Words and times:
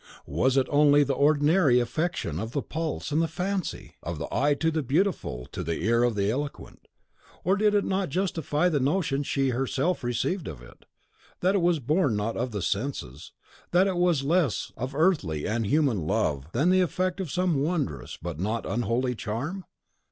Was 0.25 0.57
it 0.57 0.65
only 0.71 1.03
the 1.03 1.13
ordinary 1.13 1.79
affection 1.79 2.39
of 2.39 2.53
the 2.53 2.63
pulse 2.63 3.11
and 3.11 3.21
the 3.21 3.27
fancy, 3.27 3.97
of 4.01 4.17
the 4.17 4.27
eye 4.31 4.55
to 4.55 4.71
the 4.71 4.81
Beautiful, 4.81 5.47
of 5.55 5.63
the 5.67 5.79
ear 5.83 6.03
to 6.05 6.09
the 6.09 6.31
Eloquent, 6.31 6.87
or 7.43 7.55
did 7.55 7.75
it 7.75 7.85
not 7.85 8.09
justify 8.09 8.67
the 8.67 8.79
notion 8.79 9.21
she 9.21 9.49
herself 9.49 10.01
conceived 10.01 10.47
of 10.47 10.59
it, 10.59 10.85
that 11.41 11.53
it 11.53 11.61
was 11.61 11.79
born 11.79 12.15
not 12.15 12.35
of 12.35 12.49
the 12.49 12.63
senses, 12.63 13.31
that 13.69 13.85
it 13.85 13.95
was 13.97 14.23
less 14.23 14.71
of 14.75 14.95
earthly 14.95 15.47
and 15.47 15.67
human 15.67 16.07
love 16.07 16.51
than 16.51 16.71
the 16.71 16.81
effect 16.81 17.19
of 17.19 17.29
some 17.29 17.61
wondrous 17.61 18.17
but 18.19 18.39
not 18.39 18.65
unholy 18.65 19.13
charm? 19.13 19.65